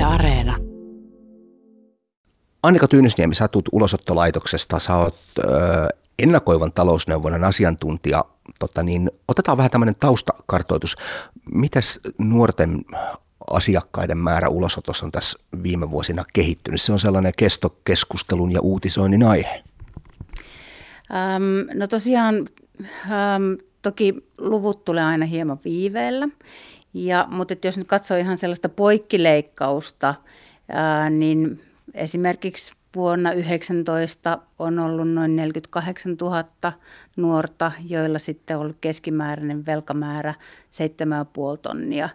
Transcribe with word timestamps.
Yle 0.00 0.06
Areena. 0.06 0.56
Annika 2.62 2.88
Tyynysniemi, 2.88 3.34
sä 3.34 3.48
tulet 3.48 3.68
ulosottolaitoksesta, 3.72 4.78
sä 4.78 4.96
oot 4.96 5.18
ö, 5.38 5.42
ennakoivan 6.18 6.72
talousneuvonnan 6.72 7.44
asiantuntija. 7.44 8.24
Tota 8.58 8.82
niin, 8.82 9.10
otetaan 9.28 9.56
vähän 9.56 9.70
tämmöinen 9.70 9.94
taustakartoitus. 10.00 10.96
Mitäs 11.54 12.00
nuorten 12.18 12.84
asiakkaiden 13.50 14.18
määrä 14.18 14.48
ulosotossa 14.48 15.06
on 15.06 15.12
tässä 15.12 15.38
viime 15.62 15.90
vuosina 15.90 16.24
kehittynyt? 16.32 16.80
Se 16.80 16.92
on 16.92 17.00
sellainen 17.00 17.32
kestokeskustelun 17.36 18.52
ja 18.52 18.60
uutisoinnin 18.60 19.22
aihe. 19.22 19.64
Ähm, 21.10 21.78
no 21.78 21.86
tosiaan, 21.86 22.48
ähm, 23.04 23.52
toki 23.82 24.14
luvut 24.38 24.84
tulee 24.84 25.04
aina 25.04 25.26
hieman 25.26 25.60
viiveellä, 25.64 26.28
ja, 26.94 27.26
mutta 27.30 27.54
jos 27.64 27.78
nyt 27.78 27.86
katsoo 27.86 28.16
ihan 28.16 28.36
sellaista 28.36 28.68
poikkileikkausta, 28.68 30.14
ää, 30.68 31.10
niin 31.10 31.62
esimerkiksi 31.94 32.72
vuonna 32.96 33.30
2019 33.30 34.38
on 34.58 34.78
ollut 34.78 35.08
noin 35.08 35.36
48 35.36 36.16
000 36.20 36.44
nuorta, 37.16 37.72
joilla 37.88 38.18
sitten 38.18 38.56
on 38.56 38.62
ollut 38.62 38.76
keskimääräinen 38.80 39.66
velkamäärä 39.66 40.34
7,5 40.34 41.58
tonnia. 41.62 42.08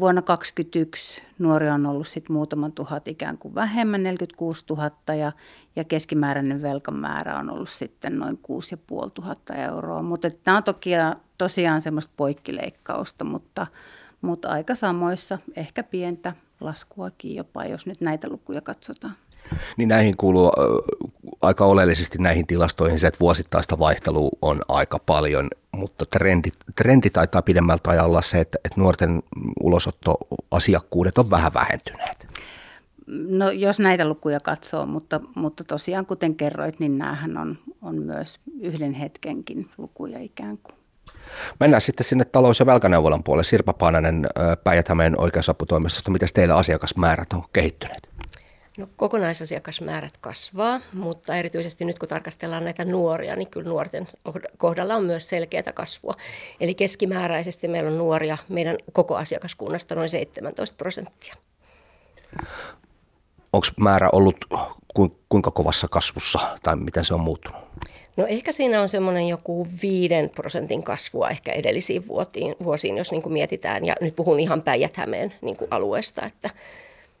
Vuonna 0.00 0.22
2021 0.22 1.22
nuori 1.38 1.68
on 1.68 1.86
ollut 1.86 2.08
sitten 2.08 2.32
muutaman 2.32 2.72
tuhat 2.72 3.08
ikään 3.08 3.38
kuin 3.38 3.54
vähemmän, 3.54 4.02
46 4.02 4.64
000, 4.68 4.90
ja, 5.18 5.32
ja 5.76 5.84
keskimääräinen 5.84 6.62
velkamäärä 6.62 7.38
on 7.38 7.50
ollut 7.50 7.68
sitten 7.68 8.18
noin 8.18 8.38
6 8.42 8.76
500 8.90 9.56
euroa. 9.56 10.02
Mutta 10.02 10.30
tämä 10.30 10.56
on 10.56 10.64
toki 10.64 10.90
tosiaan 11.38 11.80
semmoista 11.80 12.12
poikkileikkausta, 12.16 13.24
mutta, 13.24 13.66
mutta 14.20 14.48
aika 14.48 14.74
samoissa, 14.74 15.38
ehkä 15.56 15.82
pientä 15.82 16.32
laskuakin 16.60 17.34
jopa, 17.34 17.64
jos 17.64 17.86
nyt 17.86 18.00
näitä 18.00 18.28
lukuja 18.28 18.60
katsotaan. 18.60 19.16
Niin 19.76 19.88
näihin 19.88 20.14
kuuluu 20.16 20.52
aika 21.42 21.64
oleellisesti 21.64 22.18
näihin 22.18 22.46
tilastoihin 22.46 22.98
se, 22.98 23.06
että 23.06 23.20
vuosittaista 23.20 23.78
vaihtelua 23.78 24.30
on 24.42 24.60
aika 24.68 24.98
paljon, 24.98 25.48
mutta 25.72 26.04
trendi, 26.10 26.48
trendi 26.76 27.10
taitaa 27.10 27.42
pidemmältä 27.42 27.90
ajalla 27.90 28.22
se, 28.22 28.40
että, 28.40 28.58
että 28.64 28.80
nuorten 28.80 29.22
ulosottoasiakkuudet 29.60 31.18
on 31.18 31.30
vähän 31.30 31.54
vähentyneet. 31.54 32.26
No 33.06 33.50
jos 33.50 33.80
näitä 33.80 34.08
lukuja 34.08 34.40
katsoo, 34.40 34.86
mutta, 34.86 35.20
mutta 35.34 35.64
tosiaan 35.64 36.06
kuten 36.06 36.34
kerroit, 36.34 36.80
niin 36.80 36.98
näähän 36.98 37.36
on, 37.36 37.58
on 37.82 38.02
myös 38.02 38.40
yhden 38.60 38.92
hetkenkin 38.92 39.70
lukuja 39.78 40.18
ikään 40.18 40.58
kuin. 40.58 40.83
Mennään 41.60 41.80
sitten 41.80 42.04
sinne 42.04 42.24
talous- 42.24 42.60
ja 42.60 42.66
velkaneuvolan 42.66 43.24
puolelle. 43.24 43.44
Sirpa 43.44 43.72
Paananen 43.72 44.26
Päijät-Hämeen 44.64 45.20
oikeusaputoimistosta. 45.20 46.10
Miten 46.10 46.28
teillä 46.34 46.56
asiakasmäärät 46.56 47.32
on 47.32 47.42
kehittyneet? 47.52 48.08
No, 48.78 48.88
kokonaisasiakasmäärät 48.96 50.16
kasvaa, 50.20 50.80
mutta 50.92 51.36
erityisesti 51.36 51.84
nyt 51.84 51.98
kun 51.98 52.08
tarkastellaan 52.08 52.64
näitä 52.64 52.84
nuoria, 52.84 53.36
niin 53.36 53.48
kyllä 53.48 53.68
nuorten 53.68 54.08
kohdalla 54.56 54.94
on 54.94 55.04
myös 55.04 55.28
selkeää 55.28 55.72
kasvua. 55.74 56.14
Eli 56.60 56.74
keskimääräisesti 56.74 57.68
meillä 57.68 57.90
on 57.90 57.98
nuoria 57.98 58.38
meidän 58.48 58.76
koko 58.92 59.16
asiakaskunnasta 59.16 59.94
noin 59.94 60.08
17 60.08 60.76
prosenttia. 60.76 61.34
Onko 63.52 63.66
määrä 63.80 64.08
ollut 64.12 64.36
kuinka 65.28 65.50
kovassa 65.50 65.88
kasvussa 65.90 66.58
tai 66.62 66.76
miten 66.76 67.04
se 67.04 67.14
on 67.14 67.20
muuttunut? 67.20 67.60
No 68.16 68.26
ehkä 68.26 68.52
siinä 68.52 68.82
on 68.82 68.88
semmoinen 68.88 69.28
joku 69.28 69.66
viiden 69.82 70.30
prosentin 70.30 70.82
kasvua 70.82 71.30
ehkä 71.30 71.52
edellisiin 71.52 72.08
vuotiin, 72.08 72.54
vuosiin, 72.64 72.96
jos 72.96 73.10
niin 73.10 73.22
kuin 73.22 73.32
mietitään. 73.32 73.84
Ja 73.84 73.94
nyt 74.00 74.16
puhun 74.16 74.40
ihan 74.40 74.62
Päijät-Hämeen 74.62 75.34
niin 75.40 75.56
alueesta, 75.70 76.26
että, 76.26 76.50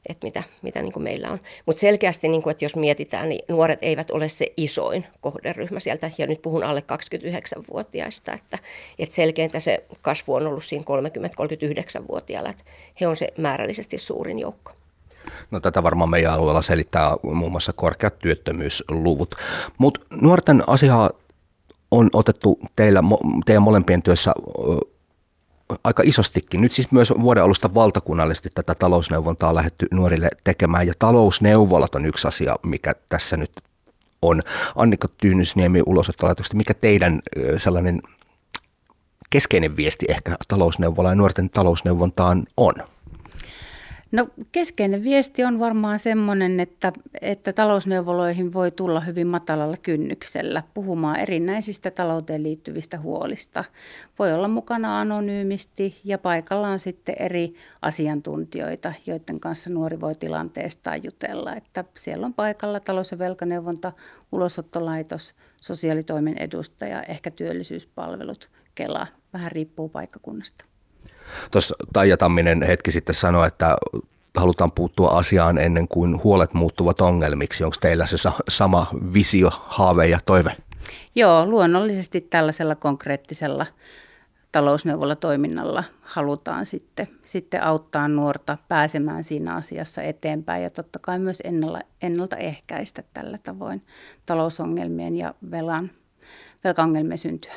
että 0.08 0.26
mitä, 0.26 0.42
mitä 0.62 0.82
niin 0.82 0.92
kuin 0.92 1.02
meillä 1.02 1.30
on. 1.30 1.40
Mutta 1.66 1.80
selkeästi, 1.80 2.28
niin 2.28 2.42
kuin, 2.42 2.50
että 2.50 2.64
jos 2.64 2.76
mietitään, 2.76 3.28
niin 3.28 3.44
nuoret 3.48 3.78
eivät 3.82 4.10
ole 4.10 4.28
se 4.28 4.52
isoin 4.56 5.06
kohderyhmä 5.20 5.80
sieltä. 5.80 6.10
Ja 6.18 6.26
nyt 6.26 6.42
puhun 6.42 6.64
alle 6.64 6.82
29-vuotiaista, 6.92 8.32
että, 8.32 8.58
että 8.98 9.14
selkeintä 9.14 9.60
se 9.60 9.84
kasvu 10.02 10.34
on 10.34 10.46
ollut 10.46 10.64
siinä 10.64 10.84
30-39-vuotiailla. 10.84 12.50
Että 12.50 12.64
he 13.00 13.06
on 13.06 13.16
se 13.16 13.28
määrällisesti 13.36 13.98
suurin 13.98 14.38
joukko. 14.38 14.72
No 15.50 15.60
tätä 15.60 15.82
varmaan 15.82 16.10
meidän 16.10 16.32
alueella 16.32 16.62
selittää 16.62 17.16
muun 17.22 17.50
muassa 17.50 17.72
korkeat 17.72 18.18
työttömyysluvut. 18.18 19.34
Mutta 19.78 20.00
nuorten 20.20 20.64
asiaa 20.66 21.10
on 21.90 22.10
otettu 22.12 22.58
teillä, 22.76 23.00
teidän 23.46 23.62
molempien 23.62 24.02
työssä 24.02 24.34
aika 25.84 26.02
isostikin. 26.06 26.60
Nyt 26.60 26.72
siis 26.72 26.92
myös 26.92 27.12
vuoden 27.20 27.42
alusta 27.42 27.74
valtakunnallisesti 27.74 28.48
tätä 28.54 28.74
talousneuvontaa 28.74 29.48
on 29.48 29.54
lähdetty 29.54 29.86
nuorille 29.90 30.28
tekemään, 30.44 30.86
ja 30.86 30.94
talousneuvolat 30.98 31.94
on 31.94 32.06
yksi 32.06 32.28
asia, 32.28 32.56
mikä 32.66 32.92
tässä 33.08 33.36
nyt 33.36 33.52
on. 34.22 34.42
Annika 34.76 35.08
Tyynysniemi 35.08 35.82
ulosottolaitoksesta, 35.86 36.56
mikä 36.56 36.74
teidän 36.74 37.20
sellainen 37.56 38.02
keskeinen 39.30 39.76
viesti 39.76 40.06
ehkä 40.08 40.36
talousneuvola 40.48 41.08
ja 41.08 41.14
nuorten 41.14 41.50
talousneuvontaan 41.50 42.44
on? 42.56 42.74
No 44.14 44.28
keskeinen 44.52 45.04
viesti 45.04 45.44
on 45.44 45.58
varmaan 45.58 45.98
semmoinen, 45.98 46.60
että, 46.60 46.92
että 47.20 47.52
talousneuvoloihin 47.52 48.52
voi 48.52 48.70
tulla 48.70 49.00
hyvin 49.00 49.26
matalalla 49.26 49.76
kynnyksellä 49.76 50.62
puhumaan 50.74 51.20
erinäisistä 51.20 51.90
talouteen 51.90 52.42
liittyvistä 52.42 52.98
huolista. 52.98 53.64
Voi 54.18 54.32
olla 54.32 54.48
mukana 54.48 55.00
anonyymisti 55.00 56.00
ja 56.04 56.18
paikallaan 56.18 56.80
sitten 56.80 57.16
eri 57.18 57.54
asiantuntijoita, 57.82 58.92
joiden 59.06 59.40
kanssa 59.40 59.70
nuori 59.70 60.00
voi 60.00 60.14
tilanteesta 60.14 60.96
jutella. 60.96 61.54
Että 61.56 61.84
siellä 61.96 62.26
on 62.26 62.34
paikalla 62.34 62.80
talous- 62.80 63.10
ja 63.10 63.18
velkaneuvonta, 63.18 63.92
ulosottolaitos, 64.32 65.34
sosiaalitoimen 65.60 66.38
edustaja, 66.38 67.02
ehkä 67.02 67.30
työllisyyspalvelut, 67.30 68.50
Kela, 68.74 69.06
vähän 69.32 69.52
riippuu 69.52 69.88
paikkakunnasta. 69.88 70.64
Tuossa 71.50 71.74
Taija 71.92 72.16
Tamminen 72.16 72.62
hetki 72.62 72.90
sitten 72.90 73.14
sanoi, 73.14 73.46
että 73.46 73.76
halutaan 74.36 74.72
puuttua 74.72 75.08
asiaan 75.08 75.58
ennen 75.58 75.88
kuin 75.88 76.22
huolet 76.24 76.54
muuttuvat 76.54 77.00
ongelmiksi. 77.00 77.64
Onko 77.64 77.76
teillä 77.80 78.06
se 78.06 78.16
sama 78.48 78.86
visio, 79.14 79.50
haave 79.52 80.06
ja 80.06 80.18
toive? 80.26 80.56
Joo, 81.14 81.46
luonnollisesti 81.46 82.20
tällaisella 82.20 82.74
konkreettisella 82.74 83.66
talousneuvolatoiminnalla 84.52 85.84
halutaan 86.02 86.66
sitten, 86.66 87.08
sitten 87.24 87.62
auttaa 87.62 88.08
nuorta 88.08 88.58
pääsemään 88.68 89.24
siinä 89.24 89.54
asiassa 89.54 90.02
eteenpäin 90.02 90.62
ja 90.62 90.70
totta 90.70 90.98
kai 90.98 91.18
myös 91.18 91.42
ennalta, 91.44 91.80
ennaltaehkäistä 92.02 93.02
tällä 93.14 93.38
tavoin 93.38 93.82
talousongelmien 94.26 95.16
ja 95.16 95.34
velan, 95.50 95.90
velkaongelmien 96.64 97.18
syntyä. 97.18 97.54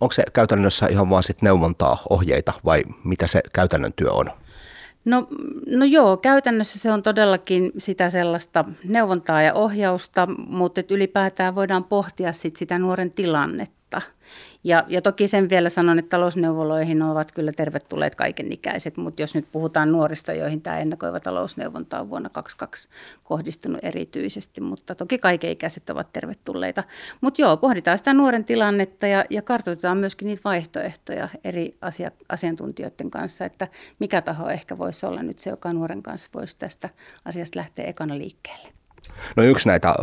Onko 0.00 0.12
se 0.12 0.22
käytännössä 0.32 0.86
ihan 0.86 1.10
vaan 1.10 1.22
sit 1.22 1.42
neuvontaa, 1.42 2.02
ohjeita 2.10 2.52
vai 2.64 2.82
mitä 3.04 3.26
se 3.26 3.40
käytännön 3.52 3.92
työ 3.92 4.10
on? 4.12 4.30
No, 5.08 5.28
no 5.66 5.84
joo, 5.84 6.16
käytännössä 6.16 6.78
se 6.78 6.92
on 6.92 7.02
todellakin 7.02 7.72
sitä 7.78 8.10
sellaista 8.10 8.64
neuvontaa 8.84 9.42
ja 9.42 9.54
ohjausta, 9.54 10.26
mutta 10.46 10.80
ylipäätään 10.90 11.54
voidaan 11.54 11.84
pohtia 11.84 12.32
sit 12.32 12.56
sitä 12.56 12.78
nuoren 12.78 13.10
tilannetta 13.10 13.77
ja, 14.64 14.84
ja 14.88 15.02
toki 15.02 15.28
sen 15.28 15.48
vielä 15.48 15.70
sanon, 15.70 15.98
että 15.98 16.08
talousneuvoloihin 16.08 17.02
ovat 17.02 17.32
kyllä 17.32 17.52
tervetulleet 17.52 18.14
kaikenikäiset, 18.14 18.96
mutta 18.96 19.22
jos 19.22 19.34
nyt 19.34 19.46
puhutaan 19.52 19.92
nuorista, 19.92 20.32
joihin 20.32 20.60
tämä 20.60 20.78
ennakoiva 20.78 21.20
talousneuvonta 21.20 22.00
on 22.00 22.10
vuonna 22.10 22.28
2022 22.28 22.88
kohdistunut 23.24 23.80
erityisesti, 23.82 24.60
mutta 24.60 24.94
toki 24.94 25.18
kaikenikäiset 25.18 25.90
ovat 25.90 26.12
tervetulleita. 26.12 26.84
Mutta 27.20 27.42
joo, 27.42 27.56
pohditaan 27.56 27.98
sitä 27.98 28.14
nuoren 28.14 28.44
tilannetta 28.44 29.06
ja, 29.06 29.24
ja 29.30 29.42
kartoitetaan 29.42 29.98
myöskin 29.98 30.26
niitä 30.26 30.42
vaihtoehtoja 30.44 31.28
eri 31.44 31.76
asia, 31.80 32.10
asiantuntijoiden 32.28 33.10
kanssa, 33.10 33.44
että 33.44 33.68
mikä 33.98 34.22
taho 34.22 34.50
ehkä 34.50 34.78
voisi 34.78 35.06
olla 35.06 35.22
nyt 35.22 35.38
se, 35.38 35.50
joka 35.50 35.72
nuoren 35.72 36.02
kanssa 36.02 36.28
voisi 36.34 36.58
tästä 36.58 36.88
asiasta 37.24 37.58
lähteä 37.58 37.84
ekana 37.84 38.18
liikkeelle. 38.18 38.68
No 39.36 39.42
yksi 39.42 39.68
näitä 39.68 39.94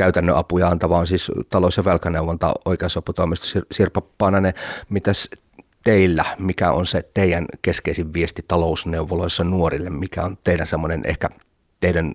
käytännön 0.00 0.36
apuja 0.36 0.68
antava 0.68 0.98
on 0.98 1.06
siis 1.06 1.32
talous- 1.48 1.76
ja 1.76 1.84
velkaneuvonta 1.84 2.54
oikeusaputoimisto 2.64 3.60
Sirpa 3.72 4.02
Pananen. 4.18 4.54
Mitäs 4.88 5.28
teillä, 5.84 6.24
mikä 6.38 6.72
on 6.72 6.86
se 6.86 7.02
teidän 7.14 7.46
keskeisin 7.62 8.12
viesti 8.12 8.44
talousneuvoloissa 8.48 9.44
nuorille? 9.44 9.90
Mikä 9.90 10.24
on 10.24 10.38
teidän 10.44 10.66
semmoinen 10.66 11.02
ehkä 11.04 11.28
teidän 11.80 12.12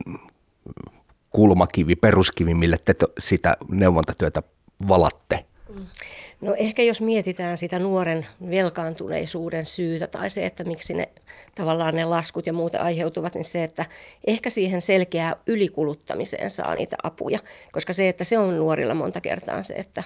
kulmakivi, 1.29 1.95
peruskivi, 1.95 2.53
mille 2.53 2.77
te 2.77 2.95
sitä 3.19 3.57
neuvontatyötä 3.69 4.43
valatte? 4.87 5.45
Mm. 5.75 5.85
No 6.41 6.55
ehkä 6.57 6.83
jos 6.83 7.01
mietitään 7.01 7.57
sitä 7.57 7.79
nuoren 7.79 8.25
velkaantuneisuuden 8.49 9.65
syytä 9.65 10.07
tai 10.07 10.29
se, 10.29 10.45
että 10.45 10.63
miksi 10.63 10.93
ne 10.93 11.09
tavallaan 11.55 11.95
ne 11.95 12.05
laskut 12.05 12.47
ja 12.47 12.53
muuta 12.53 12.79
aiheutuvat, 12.79 13.35
niin 13.35 13.45
se, 13.45 13.63
että 13.63 13.85
ehkä 14.27 14.49
siihen 14.49 14.81
selkeää 14.81 15.35
ylikuluttamiseen 15.47 16.51
saa 16.51 16.75
niitä 16.75 16.97
apuja. 17.03 17.39
Koska 17.71 17.93
se, 17.93 18.09
että 18.09 18.23
se 18.23 18.37
on 18.37 18.57
nuorilla 18.57 18.93
monta 18.93 19.21
kertaa 19.21 19.63
se, 19.63 19.73
että 19.73 20.03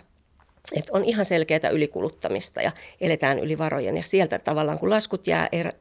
että 0.74 0.92
on 0.94 1.06
ihan 1.06 1.26
selkeää 1.26 1.70
ylikuluttamista 1.72 2.62
ja 2.62 2.72
eletään 3.02 3.40
yli 3.40 3.58
varojen. 3.58 3.98
Ja 3.98 4.04
sieltä 4.04 4.40
tavallaan, 4.40 4.80
kun 4.80 4.90
laskut, 4.90 5.28
jää 5.28 5.48
erä, 5.52 5.72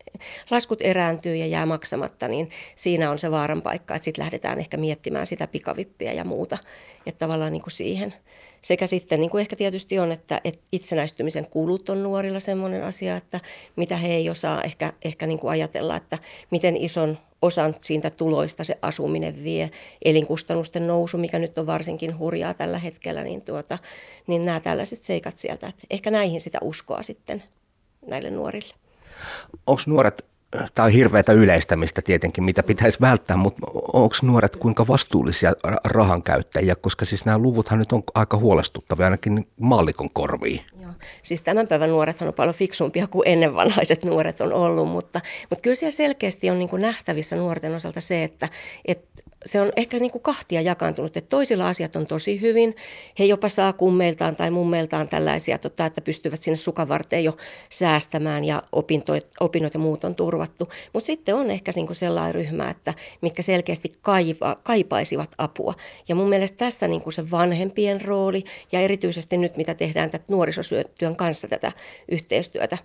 laskut 0.51 0.79
erääntyy 0.83 1.37
ja 1.37 1.47
jää 1.47 1.67
maksamatta, 1.67 2.29
niin 2.29 2.51
siinä 2.77 3.11
on 3.11 3.19
se 3.19 3.31
vaaran 3.31 3.63
paikka, 3.63 3.95
että 3.95 4.05
sitten 4.05 4.23
lähdetään 4.23 4.59
ehkä 4.59 4.77
miettimään 4.77 5.27
sitä 5.27 5.47
pikavippiä 5.47 6.13
ja 6.13 6.25
muuta. 6.25 6.59
Että 7.07 7.19
tavallaan 7.19 7.53
niin 7.53 7.63
kuin 7.63 7.73
siihen. 7.73 8.15
Sekä 8.63 8.87
sitten, 8.87 9.21
niin 9.21 9.31
kuin 9.31 9.41
ehkä 9.41 9.57
tietysti 9.57 9.99
on, 9.99 10.13
että, 10.13 10.41
että 10.45 10.61
itsenäistymisen 10.73 11.47
kulut 11.51 11.89
on 11.89 12.03
nuorilla 12.03 12.41
sellainen 12.41 12.85
asia, 12.85 13.17
että 13.17 13.41
mitä 13.77 13.97
he 13.97 14.09
ei 14.09 14.31
osaa 14.31 14.63
ehkä, 14.63 14.93
ehkä 15.05 15.27
niin 15.27 15.39
kuin 15.39 15.51
ajatella, 15.51 15.97
että 15.97 16.19
miten 16.51 16.77
ison 16.77 17.19
osan 17.43 17.75
siitä 17.81 18.11
tuloista 18.11 18.65
se 18.65 18.79
asuminen 18.83 19.45
vie, 19.45 19.71
elinkustannusten 20.05 20.87
nousu, 20.87 21.19
mikä 21.19 21.39
nyt 21.39 21.59
on 21.59 21.67
varsinkin 21.67 22.19
hurjaa 22.19 22.55
tällä 22.55 22.79
hetkellä, 22.79 23.25
niin, 23.25 23.43
tuota, 23.43 23.79
niin 24.27 24.45
nämä 24.45 24.61
tällaiset 24.61 25.03
seikat 25.03 25.39
sieltä, 25.39 25.67
että 25.67 25.87
ehkä 25.91 26.11
näihin 26.11 26.41
sitä 26.41 26.59
uskoa 26.63 27.03
sitten 27.03 27.43
näille 28.07 28.31
nuorille. 28.31 28.75
Onko 29.67 29.83
nuoret, 29.87 30.25
tämä 30.75 30.87
on 30.87 30.93
hirveätä 30.93 31.33
yleistämistä 31.33 32.03
tietenkin, 32.03 32.45
mitä 32.45 32.63
pitäisi 32.63 33.01
välttää, 33.01 33.37
mutta 33.37 33.67
onko 33.93 34.15
nuoret 34.23 34.57
kuinka 34.57 34.87
vastuullisia 34.87 35.53
rahan 35.85 36.23
käyttäjiä, 36.23 36.75
koska 36.75 37.05
siis 37.05 37.25
nämä 37.25 37.39
luvuthan 37.39 37.79
nyt 37.79 37.93
on 37.93 38.03
aika 38.15 38.37
huolestuttavia 38.37 39.07
ainakin 39.07 39.49
maallikon 39.61 40.09
korviin. 40.13 40.61
Siis 41.23 41.43
tämän 41.43 41.69
päivän 41.69 41.91
nuorethan 41.91 42.29
on 42.29 42.35
paljon 42.35 42.55
fiksumpia 42.55 43.07
kuin 43.07 43.29
ennen 43.29 43.55
vanhaiset 43.55 44.05
nuoret 44.05 44.41
on 44.41 44.53
ollut, 44.53 44.89
mutta, 44.89 45.21
mutta 45.51 45.63
kyllä 45.63 45.77
siellä 45.77 45.97
selkeästi 45.97 46.51
on 46.51 46.59
niin 46.59 46.69
kuin 46.69 46.83
nähtävissä 46.83 47.37
nuorten 47.37 47.75
osalta 47.75 48.01
se, 48.01 48.25
että, 48.25 48.49
että 48.85 49.23
se 49.45 49.61
on 49.61 49.73
ehkä 49.77 49.99
niin 49.99 50.11
kuin 50.11 50.23
kahtia 50.23 50.61
jakaantunut, 50.61 51.17
että 51.17 51.29
toisilla 51.29 51.69
asiat 51.69 51.97
on 51.97 52.07
tosi 52.07 52.41
hyvin. 52.41 52.77
He 53.19 53.25
jopa 53.25 53.49
saa 53.49 53.73
kummeiltaan 53.73 54.37
tai 54.37 54.51
mummeiltaan 54.51 55.09
tällaisia, 55.09 55.59
tota, 55.59 55.87
että 55.87 56.01
pystyvät 56.01 56.43
sinne 56.43 56.57
sukavarteen 56.57 57.25
jo 57.25 57.37
säästämään 57.71 58.45
ja 58.45 58.63
opinto, 58.73 59.13
opinnot 59.41 59.75
ja 59.75 59.81
muut 59.81 60.05
on 60.05 60.15
turvattu. 60.15 60.69
Mutta 60.93 61.07
sitten 61.07 61.35
on 61.35 61.51
ehkä 61.51 61.73
niin 61.75 61.87
kuin 61.87 61.97
sellainen 61.97 62.35
ryhmä, 62.35 62.71
että 62.71 62.95
mitkä 63.21 63.43
selkeästi 63.43 63.93
kaiva, 64.03 64.57
kaipaisivat 64.63 65.31
apua. 65.39 65.75
Ja 66.09 66.15
mun 66.15 66.29
mielestä 66.29 66.59
tässä 66.59 66.89
niin 66.89 67.01
kuin 67.01 67.13
se 67.13 67.31
vanhempien 67.31 68.01
rooli 68.01 68.45
ja 68.73 68.81
erityisesti 68.81 69.37
nyt 69.37 69.57
mitä 69.57 69.75
tehdään 69.75 70.11
tätä 70.11 70.25
nuorisotyön 70.89 71.17
kanssa 71.17 71.49
tätä 71.49 71.73
yhteistyötä 72.09 72.79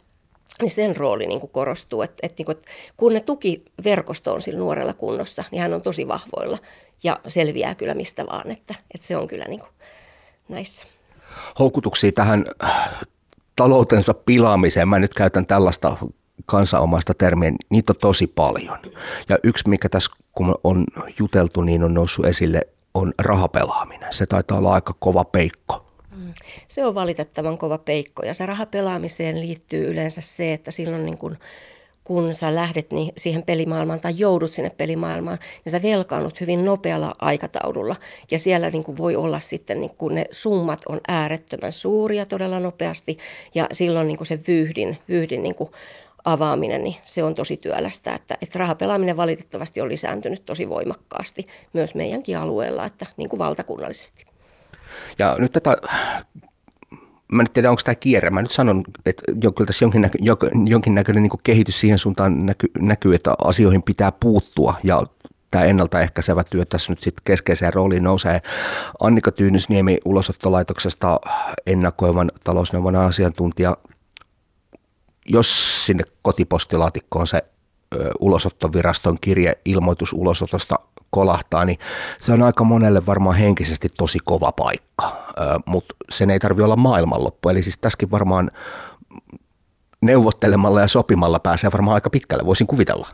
niin 0.62 0.70
sen 0.70 0.96
rooli 0.96 1.28
niin 1.28 1.40
kuin 1.40 1.52
korostuu, 1.52 2.02
että, 2.02 2.18
että, 2.22 2.36
niin 2.38 2.46
kuin, 2.46 2.58
että 2.58 2.72
kun 2.98 3.14
ne 3.14 3.20
tukiverkosto 3.20 4.34
on 4.34 4.42
sillä 4.42 4.60
nuorella 4.60 4.94
kunnossa, 4.94 5.44
niin 5.52 5.62
hän 5.62 5.74
on 5.74 5.82
tosi 5.82 6.08
vahvoilla 6.08 6.58
ja 7.04 7.20
selviää 7.28 7.76
kyllä 7.76 7.94
mistä 7.94 8.26
vaan, 8.26 8.52
että, 8.52 8.76
että 8.94 9.08
se 9.08 9.18
on 9.18 9.28
kyllä 9.28 9.46
niin 9.46 9.60
kuin 9.60 9.72
näissä. 10.50 10.86
Houkutuksia 11.60 12.12
tähän 12.12 12.46
äh, 12.64 13.00
taloutensa 13.56 14.14
pilaamiseen, 14.14 14.88
mä 14.88 15.00
nyt 15.00 15.14
käytän 15.14 15.46
tällaista 15.46 15.98
kansanomaista 16.46 17.14
termiä, 17.14 17.52
niitä 17.70 17.94
on 17.94 18.00
tosi 18.00 18.28
paljon. 18.28 18.78
Ja 19.30 19.38
yksi, 19.44 19.70
mikä 19.70 19.90
tässä 19.90 20.12
kun 20.32 20.56
on 20.64 20.86
juteltu, 21.20 21.62
niin 21.62 21.84
on 21.84 21.94
noussut 21.94 22.26
esille, 22.26 22.62
on 22.94 23.14
rahapelaaminen. 23.20 24.14
Se 24.14 24.26
taitaa 24.26 24.58
olla 24.58 24.74
aika 24.74 24.94
kova 25.00 25.24
peikko 25.24 25.82
se 26.68 26.85
on 26.85 26.95
valitettavan 26.95 27.57
kova 27.57 27.77
peikko 27.77 28.25
ja 28.25 28.33
se 28.33 28.45
rahapelaamiseen 28.45 29.39
liittyy 29.39 29.91
yleensä 29.91 30.21
se, 30.21 30.53
että 30.53 30.71
silloin 30.71 31.06
niin 31.06 31.18
kun, 31.18 31.38
kun 32.03 32.33
sä 32.33 32.56
lähdet 32.56 32.91
niin 32.91 33.13
siihen 33.18 33.44
pelimaailmaan 33.44 34.00
tai 34.00 34.13
joudut 34.18 34.53
sinne 34.53 34.69
pelimaailmaan, 34.69 35.39
niin 35.65 35.71
sä 35.71 35.81
velkaannut 35.81 36.41
hyvin 36.41 36.65
nopealla 36.65 37.15
aikataululla. 37.19 37.95
Ja 38.31 38.39
siellä 38.39 38.69
niin 38.69 38.83
kuin 38.83 38.97
voi 38.97 39.15
olla 39.15 39.39
sitten, 39.39 39.81
niin 39.81 39.95
kuin 39.97 40.15
ne 40.15 40.25
summat 40.31 40.81
on 40.89 41.01
äärettömän 41.07 41.74
suuria 41.74 42.25
todella 42.25 42.59
nopeasti 42.59 43.18
ja 43.56 43.68
silloin 43.71 44.07
niin 44.07 44.18
kuin 44.18 44.27
se 44.27 44.39
vyyhdin, 44.47 44.97
vyyhdin 45.09 45.44
niin 45.44 45.56
kuin 45.56 45.69
avaaminen, 46.25 46.83
niin 46.83 46.95
se 47.03 47.24
on 47.24 47.35
tosi 47.35 47.57
työlästä. 47.57 48.15
Että, 48.15 48.38
että 48.41 48.59
rahapelaaminen 48.59 49.18
valitettavasti 49.18 49.81
on 49.81 49.89
lisääntynyt 49.89 50.45
tosi 50.45 50.69
voimakkaasti 50.69 51.47
myös 51.74 51.95
meidänkin 51.95 52.38
alueella, 52.38 52.85
että 52.85 53.06
niin 53.18 53.30
kuin 53.30 53.39
valtakunnallisesti. 53.39 54.32
Ja 55.19 55.35
nyt 55.39 55.51
tätä 55.51 55.77
mä 57.33 57.41
en 57.41 57.47
tiedä, 57.53 57.69
onko 57.69 57.81
tämä 57.85 57.95
kierre. 57.95 58.30
Mä 58.30 58.41
nyt 58.41 58.51
sanon, 58.51 58.83
että 59.06 59.24
jo, 59.44 59.51
kyllä 59.51 59.68
tässä 59.68 59.85
jonkinnäkö, 59.85 60.18
jonkinnäköinen 60.65 61.24
niin 61.24 61.31
kehitys 61.44 61.80
siihen 61.80 62.00
suuntaan 62.00 62.45
näky, 62.45 62.68
näkyy, 62.80 63.15
että 63.15 63.33
asioihin 63.44 63.83
pitää 63.83 64.12
puuttua 64.12 64.75
ja 64.83 65.03
tämä 65.51 65.63
ennaltaehkäisevä 65.65 66.44
työ 66.44 66.65
tässä 66.65 66.91
nyt 66.91 67.01
sitten 67.01 67.21
keskeiseen 67.25 67.74
rooliin 67.74 68.03
nousee. 68.03 68.41
Annika 69.00 69.31
Tyynysniemi 69.31 69.97
ulosottolaitoksesta 70.06 71.19
ennakoivan 71.65 72.31
talousneuvon 72.44 72.95
asiantuntija. 72.95 73.77
Jos 75.30 75.85
sinne 75.85 76.03
kotipostilaatikkoon 76.21 77.27
se 77.27 77.44
ulosottoviraston 78.19 79.18
kirje 79.21 79.53
ilmoitus 79.65 80.13
ulosotosta 80.13 80.75
kolahtaa, 81.13 81.65
niin 81.65 81.80
se 82.19 82.33
on 82.33 82.42
aika 82.42 82.63
monelle 82.63 83.06
varmaan 83.06 83.36
henkisesti 83.36 83.89
tosi 83.98 84.19
kova 84.24 84.51
paikka, 84.51 85.33
mutta 85.65 85.95
sen 86.12 86.30
ei 86.30 86.39
tarvi 86.39 86.62
olla 86.62 86.75
maailmanloppu. 86.75 87.50
Eli 87.50 87.63
siis 87.63 87.77
tässäkin 87.77 88.12
varmaan 88.12 88.51
neuvottelemalla 90.01 90.81
ja 90.81 90.88
sopimalla 90.88 91.39
pääsee 91.39 91.71
varmaan 91.71 91.95
aika 91.95 92.10
pitkälle, 92.10 92.45
voisin 92.45 92.68
kuvitella. 92.68 93.07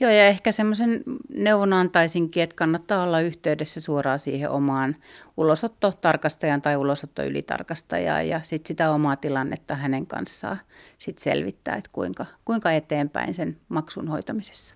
Joo, 0.00 0.10
ja 0.10 0.26
ehkä 0.26 0.52
semmoisen 0.52 1.02
neuvon 1.34 1.72
antaisinkin, 1.72 2.42
että 2.42 2.56
kannattaa 2.56 3.02
olla 3.02 3.20
yhteydessä 3.20 3.80
suoraan 3.80 4.18
siihen 4.18 4.50
omaan 4.50 4.96
ulosottotarkastajan 5.36 6.62
tai 6.62 6.76
ulosottoylitarkastajaan 6.76 8.28
ja 8.28 8.40
sitten 8.42 8.68
sitä 8.68 8.90
omaa 8.90 9.16
tilannetta 9.16 9.74
hänen 9.74 10.06
kanssaan 10.06 10.60
sit 10.98 11.18
selvittää, 11.18 11.76
että 11.76 11.90
kuinka, 11.92 12.26
kuinka 12.44 12.72
eteenpäin 12.72 13.34
sen 13.34 13.56
maksun 13.68 14.08
hoitamisessa. 14.08 14.74